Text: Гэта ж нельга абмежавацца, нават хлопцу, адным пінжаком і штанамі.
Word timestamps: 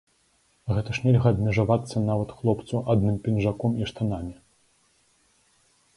Гэта 0.75 0.89
ж 0.97 1.03
нельга 1.07 1.27
абмежавацца, 1.35 1.95
нават 2.09 2.29
хлопцу, 2.39 2.75
адным 2.95 3.15
пінжаком 3.27 3.71
і 3.83 3.91
штанамі. 3.93 4.37